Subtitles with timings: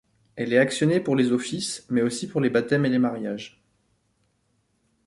[0.35, 3.61] Elle est actionnée pour les offices, mais aussi pour les baptêmes et les mariages.